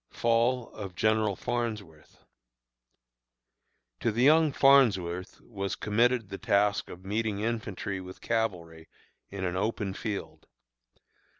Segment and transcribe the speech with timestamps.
[0.09, 2.17] FALL OF GENERAL FARNSWORTH.
[3.99, 8.89] To the young Farnsworth was committed the task of meeting infantry with cavalry
[9.29, 10.47] in an open field.